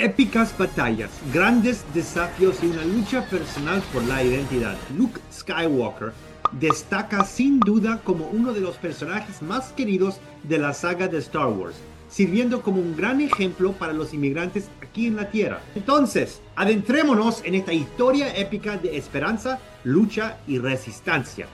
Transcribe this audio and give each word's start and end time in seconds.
épicas 0.00 0.56
batallas, 0.56 1.10
grandes 1.32 1.84
desafíos 1.92 2.56
y 2.62 2.66
una 2.66 2.84
lucha 2.84 3.22
personal 3.26 3.82
por 3.92 4.02
la 4.04 4.24
identidad. 4.24 4.76
Luke 4.96 5.20
Skywalker 5.30 6.12
destaca 6.52 7.22
sin 7.24 7.60
duda 7.60 8.00
como 8.02 8.26
uno 8.28 8.52
de 8.52 8.60
los 8.60 8.76
personajes 8.76 9.42
más 9.42 9.72
queridos 9.72 10.18
de 10.42 10.58
la 10.58 10.72
saga 10.72 11.06
de 11.06 11.18
Star 11.18 11.48
Wars, 11.48 11.76
sirviendo 12.08 12.62
como 12.62 12.80
un 12.80 12.96
gran 12.96 13.20
ejemplo 13.20 13.72
para 13.72 13.92
los 13.92 14.14
inmigrantes 14.14 14.68
aquí 14.82 15.06
en 15.06 15.16
la 15.16 15.30
Tierra. 15.30 15.60
Entonces, 15.74 16.40
adentrémonos 16.56 17.42
en 17.44 17.54
esta 17.54 17.74
historia 17.74 18.34
épica 18.34 18.78
de 18.78 18.96
esperanza, 18.96 19.58
lucha 19.84 20.38
y 20.46 20.58
resistencia. 20.58 21.46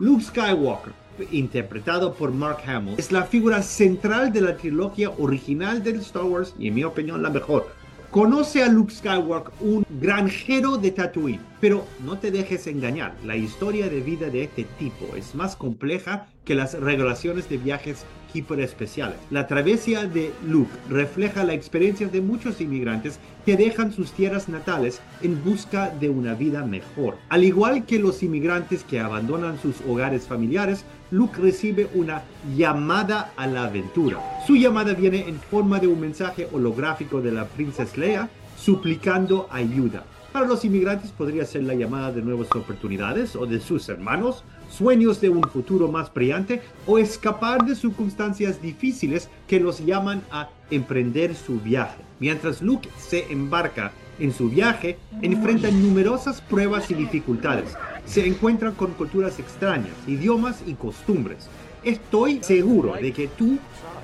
Luke 0.00 0.22
Skywalker, 0.22 0.92
interpretado 1.30 2.14
por 2.14 2.32
Mark 2.32 2.58
Hamill, 2.66 2.94
es 2.98 3.12
la 3.12 3.24
figura 3.24 3.62
central 3.62 4.32
de 4.32 4.40
la 4.40 4.56
trilogía 4.56 5.10
original 5.18 5.82
de 5.82 5.90
Star 5.96 6.24
Wars 6.24 6.54
y 6.58 6.68
en 6.68 6.74
mi 6.74 6.84
opinión 6.84 7.22
la 7.22 7.30
mejor. 7.30 7.68
Conoce 8.10 8.62
a 8.62 8.68
Luke 8.68 8.92
Skywalker, 8.92 9.52
un 9.60 9.84
granjero 10.00 10.78
de 10.78 10.92
Tatooine, 10.92 11.40
pero 11.60 11.84
no 12.04 12.18
te 12.18 12.30
dejes 12.30 12.66
engañar, 12.66 13.14
la 13.22 13.36
historia 13.36 13.88
de 13.90 14.00
vida 14.00 14.30
de 14.30 14.44
este 14.44 14.64
tipo 14.78 15.14
es 15.14 15.34
más 15.34 15.56
compleja 15.56 16.26
que 16.48 16.54
las 16.54 16.72
regulaciones 16.72 17.46
de 17.50 17.58
viajes 17.58 18.06
hiper 18.32 18.60
especiales. 18.60 19.18
La 19.30 19.46
travesía 19.46 20.06
de 20.06 20.32
Luke 20.46 20.72
refleja 20.88 21.44
la 21.44 21.52
experiencia 21.52 22.08
de 22.08 22.22
muchos 22.22 22.62
inmigrantes 22.62 23.18
que 23.44 23.58
dejan 23.58 23.92
sus 23.92 24.12
tierras 24.12 24.48
natales 24.48 25.02
en 25.20 25.44
busca 25.44 25.90
de 25.90 26.08
una 26.08 26.32
vida 26.32 26.64
mejor. 26.64 27.16
Al 27.28 27.44
igual 27.44 27.84
que 27.84 27.98
los 27.98 28.22
inmigrantes 28.22 28.82
que 28.82 28.98
abandonan 28.98 29.60
sus 29.60 29.82
hogares 29.86 30.26
familiares, 30.26 30.86
Luke 31.10 31.38
recibe 31.38 31.90
una 31.94 32.22
llamada 32.56 33.30
a 33.36 33.46
la 33.46 33.64
aventura. 33.64 34.18
Su 34.46 34.56
llamada 34.56 34.94
viene 34.94 35.28
en 35.28 35.38
forma 35.38 35.78
de 35.78 35.88
un 35.88 36.00
mensaje 36.00 36.48
holográfico 36.50 37.20
de 37.20 37.32
la 37.32 37.44
princesa 37.44 37.94
Leia 37.98 38.30
suplicando 38.56 39.48
ayuda. 39.50 40.04
Para 40.32 40.46
los 40.46 40.62
inmigrantes 40.64 41.10
podría 41.10 41.46
ser 41.46 41.64
la 41.64 41.74
llamada 41.74 42.12
de 42.12 42.20
nuevas 42.20 42.48
oportunidades 42.54 43.34
o 43.34 43.46
de 43.46 43.60
sus 43.60 43.88
hermanos, 43.88 44.44
sueños 44.70 45.22
de 45.22 45.30
un 45.30 45.42
futuro 45.42 45.88
más 45.88 46.12
brillante 46.12 46.60
o 46.86 46.98
escapar 46.98 47.64
de 47.64 47.74
circunstancias 47.74 48.60
difíciles 48.60 49.30
que 49.46 49.58
los 49.58 49.84
llaman 49.84 50.22
a 50.30 50.50
emprender 50.70 51.34
su 51.34 51.58
viaje. 51.60 52.02
Mientras 52.20 52.60
Luke 52.60 52.90
se 52.98 53.32
embarca 53.32 53.92
en 54.18 54.34
su 54.34 54.50
viaje, 54.50 54.98
enfrenta 55.22 55.70
numerosas 55.70 56.42
pruebas 56.42 56.90
y 56.90 56.94
dificultades. 56.94 57.74
Se 58.04 58.26
encuentran 58.26 58.74
con 58.74 58.92
culturas 58.92 59.38
extrañas, 59.38 59.94
idiomas 60.06 60.62
y 60.66 60.74
costumbres. 60.74 61.48
Estoy 61.84 62.42
seguro 62.42 62.94
de 62.94 63.12
que 63.12 63.28
tú, 63.28 63.58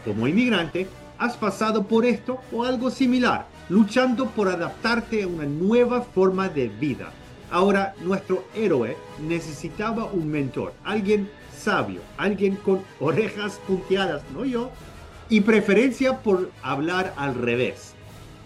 como 0.07 0.27
inmigrante, 0.27 0.87
has 1.19 1.37
pasado 1.37 1.87
por 1.87 2.07
esto 2.07 2.39
o 2.51 2.65
algo 2.65 2.91
similar, 2.91 3.47
luchando 3.69 4.27
por 4.31 4.49
adaptarte 4.49 5.23
a 5.23 5.29
una 5.29 5.47
nueva 5.47 6.03
forma 6.03 6.49
de 6.49 6.69
vida. 6.69 7.11
Ahora, 7.51 7.95
nuestro 8.03 8.45
héroe 8.55 8.97
necesitaba 9.27 10.05
un 10.07 10.29
mentor, 10.29 10.73
alguien 10.85 11.29
sabio, 11.57 12.01
alguien 12.17 12.57
con 12.57 12.81
orejas 13.01 13.61
punteadas, 13.67 14.23
no 14.35 14.45
yo, 14.45 14.71
y 15.29 15.41
preferencia 15.41 16.19
por 16.19 16.51
hablar 16.63 17.15
al 17.17 17.35
revés. 17.35 17.95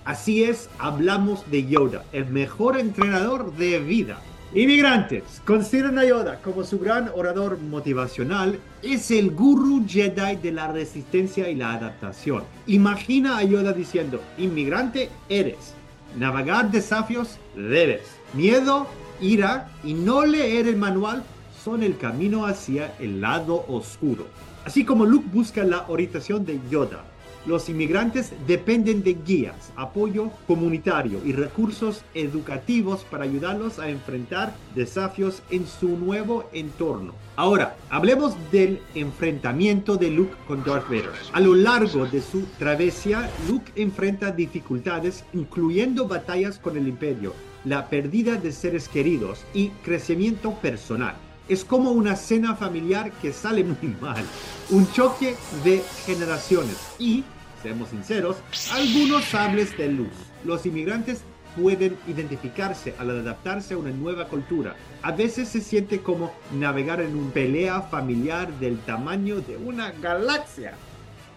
Así 0.05 0.45
es, 0.45 0.71
hablamos 0.79 1.51
de 1.51 1.67
Yoda, 1.67 2.05
el 2.13 2.27
mejor 2.27 2.79
entrenador 2.79 3.53
de 3.55 3.79
vida. 3.79 4.21
Inmigrantes, 4.55 5.43
consideran 5.45 5.99
a 5.99 6.07
Yoda 6.07 6.41
como 6.41 6.65
su 6.65 6.79
gran 6.79 7.11
orador 7.15 7.59
motivacional. 7.59 8.59
Es 8.83 9.11
el 9.11 9.31
guru 9.33 9.85
Jedi 9.87 10.37
de 10.37 10.53
la 10.53 10.73
resistencia 10.73 11.51
y 11.51 11.55
la 11.55 11.75
adaptación. 11.75 12.45
Imagina 12.67 13.37
a 13.37 13.43
Yoda 13.45 13.75
diciendo, 13.75 14.23
inmigrante 14.39 15.11
eres, 15.29 15.75
navegar 16.17 16.71
desafíos 16.71 17.37
debes, 17.55 18.01
miedo, 18.33 18.87
ira 19.21 19.71
y 19.85 19.93
no 19.93 20.25
leer 20.25 20.67
el 20.67 20.77
manual 20.77 21.25
son 21.63 21.83
el 21.83 21.99
camino 21.99 22.47
hacia 22.47 22.95
el 23.01 23.21
lado 23.21 23.67
oscuro. 23.69 24.29
Así 24.65 24.83
como 24.83 25.05
Luke 25.05 25.29
busca 25.31 25.63
la 25.63 25.85
orientación 25.89 26.47
de 26.47 26.59
Yoda, 26.71 27.05
los 27.47 27.69
inmigrantes 27.69 28.33
dependen 28.47 29.03
de 29.03 29.15
guías, 29.15 29.73
apoyo 29.77 30.31
comunitario 30.47 31.21
y 31.25 31.33
recursos 31.33 32.05
educativos 32.15 33.05
para 33.05 33.25
ayudarlos 33.25 33.79
a 33.79 33.89
enfrentar 33.89 34.55
desafíos 34.75 35.43
en 35.51 35.67
su 35.67 35.97
nuevo 35.97 36.49
entorno. 36.53 37.15
Ahora, 37.37 37.77
hablemos 37.91 38.35
del 38.51 38.81
enfrentamiento 38.95 39.97
de 39.97 40.11
Luke 40.11 40.35
con 40.47 40.65
Darth 40.65 40.89
Vader. 40.89 41.13
A 41.33 41.41
lo 41.41 41.55
largo 41.55 42.07
de 42.07 42.21
su 42.21 42.43
travesía, 42.59 43.31
Luke 43.49 43.73
enfrenta 43.77 44.31
dificultades, 44.31 45.25
incluyendo 45.33 46.09
batallas 46.09 46.59
con 46.59 46.77
el 46.77 46.89
Imperio, 46.89 47.35
la 47.65 47.89
pérdida 47.89 48.37
de 48.37 48.53
seres 48.53 48.89
queridos 48.89 49.45
y 49.55 49.69
crecimiento 49.83 50.53
personal 50.55 51.28
es 51.49 51.65
como 51.65 51.93
una 51.93 52.17
cena 52.17 52.55
familiar 52.55 53.11
que 53.23 53.33
sale 53.33 53.65
muy 53.65 53.97
mal. 54.01 54.25
Un 54.71 54.91
choque 54.93 55.35
de 55.65 55.83
generaciones 56.05 56.77
y 56.99 57.25
seamos 57.63 57.89
sinceros, 57.89 58.37
algunos 58.73 59.25
sables 59.25 59.77
de 59.77 59.89
luz. 59.89 60.13
Los 60.45 60.67
inmigrantes 60.67 61.23
pueden 61.61 61.97
identificarse 62.07 62.95
al 62.99 63.11
adaptarse 63.11 63.75
a 63.75 63.79
una 63.79 63.91
nueva 63.91 64.29
cultura. 64.29 64.77
A 65.03 65.13
veces 65.13 65.49
se 65.49 65.61
siente 65.61 66.01
como 66.01 66.33
navegar 66.53 67.01
en 67.01 67.17
una 67.17 67.33
pelea 67.33 67.83
familiar 67.83 68.53
del 68.61 68.79
tamaño 68.81 69.41
de 69.41 69.57
una 69.57 69.91
galaxia. 69.93 70.75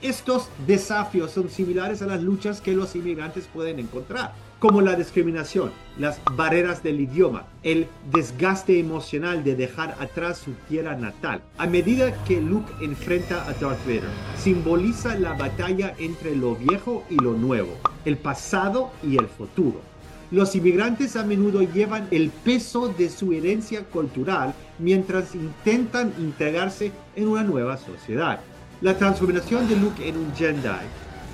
Estos 0.01 0.50
desafíos 0.66 1.31
son 1.31 1.50
similares 1.50 2.01
a 2.01 2.07
las 2.07 2.23
luchas 2.23 2.59
que 2.59 2.73
los 2.73 2.95
inmigrantes 2.95 3.47
pueden 3.53 3.79
encontrar 3.79 4.34
como 4.62 4.81
la 4.81 4.95
discriminación, 4.95 5.72
las 5.97 6.22
barreras 6.35 6.84
del 6.84 7.00
idioma, 7.00 7.47
el 7.63 7.88
desgaste 8.11 8.79
emocional 8.79 9.44
de 9.44 9.56
dejar 9.56 9.95
atrás 10.00 10.38
su 10.38 10.51
tierra 10.69 10.95
natal. 10.95 11.41
A 11.57 11.66
medida 11.66 12.13
que 12.25 12.40
Luke 12.40 12.72
enfrenta 12.79 13.44
a 13.47 13.53
Darth 13.53 13.84
Vader, 13.88 14.03
simboliza 14.38 15.16
la 15.16 15.34
batalla 15.34 15.95
entre 15.97 16.35
lo 16.35 16.56
viejo 16.56 17.03
y 17.09 17.16
lo 17.16 17.34
nuevo, 17.34 17.75
el 18.06 18.17
pasado 18.17 18.91
y 19.01 19.17
el 19.17 19.25
futuro. 19.25 19.81
Los 20.29 20.56
inmigrantes 20.56 21.16
a 21.16 21.23
menudo 21.23 21.63
llevan 21.63 22.07
el 22.11 22.29
peso 22.29 22.88
de 22.88 23.09
su 23.09 23.34
herencia 23.34 23.84
cultural 23.85 24.53
mientras 24.78 25.34
intentan 25.34 26.13
integrarse 26.19 26.91
en 27.16 27.29
una 27.29 27.44
nueva 27.44 27.78
sociedad. 27.78 28.41
La 28.81 28.97
transformación 28.97 29.69
de 29.69 29.75
Luke 29.75 30.09
en 30.09 30.18
un 30.18 30.34
Jedi 30.34 30.88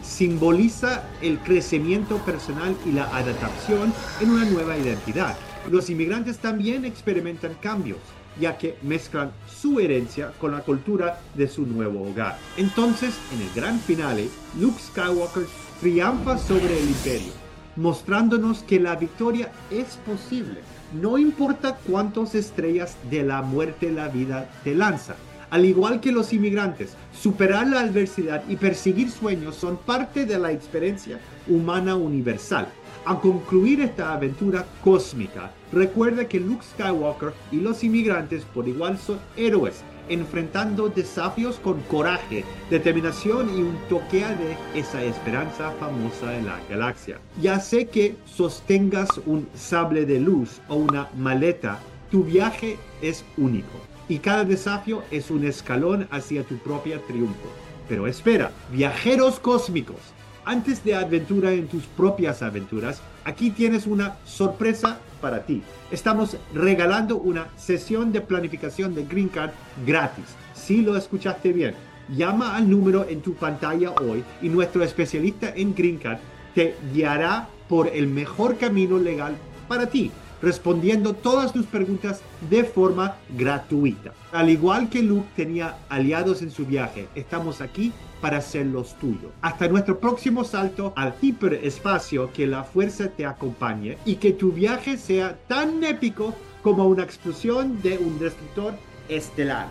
simboliza 0.03 1.03
el 1.21 1.39
crecimiento 1.39 2.17
personal 2.17 2.75
y 2.85 2.91
la 2.91 3.05
adaptación 3.15 3.93
en 4.19 4.31
una 4.31 4.43
nueva 4.43 4.77
identidad. 4.77 5.37
Los 5.71 5.89
inmigrantes 5.89 6.39
también 6.39 6.83
experimentan 6.83 7.53
cambios, 7.61 7.99
ya 8.37 8.57
que 8.57 8.77
mezclan 8.81 9.31
su 9.47 9.79
herencia 9.79 10.33
con 10.41 10.51
la 10.51 10.59
cultura 10.59 11.21
de 11.35 11.47
su 11.47 11.65
nuevo 11.65 12.09
hogar. 12.09 12.37
Entonces, 12.57 13.15
en 13.33 13.41
el 13.41 13.53
gran 13.55 13.79
finale, 13.79 14.27
Luke 14.59 14.81
Skywalker 14.81 15.45
triunfa 15.79 16.37
sobre 16.37 16.77
el 16.77 16.89
imperio, 16.89 17.31
mostrándonos 17.77 18.59
que 18.63 18.81
la 18.81 18.97
victoria 18.97 19.53
es 19.71 19.95
posible. 20.05 20.59
No 21.01 21.17
importa 21.17 21.77
cuántas 21.87 22.35
estrellas 22.35 22.97
de 23.09 23.23
la 23.23 23.41
muerte 23.41 23.89
la 23.89 24.09
vida 24.09 24.49
te 24.65 24.75
lanza. 24.75 25.15
Al 25.49 25.63
igual 25.63 26.01
que 26.01 26.11
los 26.11 26.33
inmigrantes, 26.33 26.95
superar 27.13 27.67
la 27.67 27.79
adversidad 27.79 28.43
y 28.49 28.57
perseguir 28.57 29.09
sueños 29.09 29.55
son 29.55 29.77
parte 29.77 30.25
de 30.25 30.37
la 30.37 30.51
experiencia 30.51 31.19
humana 31.47 31.95
universal. 31.95 32.67
Al 33.05 33.21
concluir 33.21 33.79
esta 33.79 34.11
aventura 34.11 34.65
cósmica, 34.83 35.51
recuerda 35.71 36.27
que 36.27 36.41
Luke 36.41 36.65
Skywalker 36.73 37.31
y 37.53 37.61
los 37.61 37.81
inmigrantes 37.85 38.43
por 38.43 38.67
igual 38.67 38.97
son 38.97 39.19
héroes, 39.37 39.83
enfrentando 40.09 40.89
desafíos 40.89 41.59
con 41.63 41.79
coraje, 41.83 42.43
determinación 42.69 43.49
y 43.57 43.61
un 43.61 43.77
toque 43.87 44.19
de 44.19 44.57
esa 44.77 45.01
esperanza 45.01 45.71
famosa 45.79 46.35
en 46.35 46.47
la 46.47 46.59
galaxia. 46.69 47.19
Ya 47.41 47.61
sé 47.61 47.87
que 47.87 48.17
sostengas 48.25 49.07
un 49.25 49.47
sable 49.55 50.05
de 50.05 50.19
luz 50.19 50.59
o 50.67 50.75
una 50.75 51.07
maleta, 51.15 51.79
tu 52.11 52.25
viaje 52.25 52.77
es 53.01 53.23
único 53.37 53.96
y 54.09 54.19
cada 54.19 54.43
desafío 54.43 55.03
es 55.11 55.31
un 55.31 55.45
escalón 55.45 56.07
hacia 56.11 56.43
tu 56.43 56.57
propio 56.57 56.99
triunfo. 57.01 57.49
Pero 57.87 58.07
espera, 58.07 58.51
viajeros 58.71 59.39
cósmicos, 59.39 59.97
antes 60.45 60.83
de 60.83 60.95
aventura 60.95 61.51
en 61.51 61.67
tus 61.67 61.83
propias 61.85 62.41
aventuras, 62.41 63.01
aquí 63.25 63.49
tienes 63.51 63.85
una 63.85 64.17
sorpresa 64.25 64.99
para 65.19 65.45
ti. 65.45 65.61
Estamos 65.91 66.37
regalando 66.53 67.17
una 67.17 67.47
sesión 67.57 68.11
de 68.11 68.21
planificación 68.21 68.95
de 68.95 69.03
Green 69.03 69.27
Card 69.27 69.51
gratis. 69.85 70.25
Si 70.53 70.81
lo 70.81 70.95
escuchaste 70.95 71.51
bien, 71.51 71.75
llama 72.09 72.55
al 72.55 72.69
número 72.69 73.05
en 73.09 73.21
tu 73.21 73.33
pantalla 73.33 73.91
hoy 73.91 74.23
y 74.41 74.49
nuestro 74.49 74.83
especialista 74.83 75.53
en 75.55 75.75
Green 75.75 75.97
Card 75.97 76.19
te 76.55 76.75
guiará 76.93 77.49
por 77.67 77.87
el 77.87 78.07
mejor 78.07 78.57
camino 78.57 78.97
legal 78.97 79.35
para 79.67 79.87
ti. 79.87 80.11
Respondiendo 80.41 81.13
todas 81.13 81.53
tus 81.53 81.65
preguntas 81.65 82.21
de 82.49 82.63
forma 82.63 83.15
gratuita. 83.37 84.13
Al 84.31 84.49
igual 84.49 84.89
que 84.89 85.03
Luke 85.03 85.27
tenía 85.35 85.77
aliados 85.89 86.41
en 86.41 86.51
su 86.51 86.65
viaje, 86.65 87.07
estamos 87.15 87.61
aquí 87.61 87.91
para 88.21 88.41
ser 88.41 88.65
los 88.67 88.95
tuyos. 88.95 89.31
Hasta 89.41 89.67
nuestro 89.67 89.99
próximo 89.99 90.43
salto 90.43 90.93
al 90.95 91.15
hiperespacio, 91.21 92.31
que 92.33 92.47
la 92.47 92.63
fuerza 92.63 93.09
te 93.09 93.25
acompañe 93.25 93.97
y 94.05 94.15
que 94.15 94.33
tu 94.33 94.51
viaje 94.51 94.97
sea 94.97 95.37
tan 95.47 95.83
épico 95.83 96.33
como 96.61 96.85
una 96.87 97.03
explosión 97.03 97.81
de 97.81 97.97
un 97.97 98.19
destructor 98.19 98.73
estelar. 99.09 99.69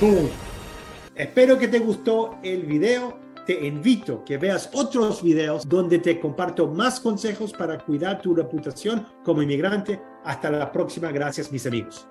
¡Boom! 0.00 0.28
Espero 1.14 1.58
que 1.58 1.66
te 1.68 1.80
gustó 1.80 2.38
el 2.42 2.62
video. 2.62 3.27
Te 3.48 3.66
invito 3.66 4.22
que 4.26 4.36
veas 4.36 4.68
otros 4.74 5.22
videos 5.22 5.66
donde 5.66 6.00
te 6.00 6.20
comparto 6.20 6.66
más 6.66 7.00
consejos 7.00 7.50
para 7.50 7.78
cuidar 7.78 8.20
tu 8.20 8.34
reputación 8.34 9.06
como 9.24 9.40
inmigrante. 9.40 10.02
Hasta 10.22 10.50
la 10.50 10.70
próxima. 10.70 11.10
Gracias, 11.10 11.50
mis 11.50 11.66
amigos. 11.66 12.06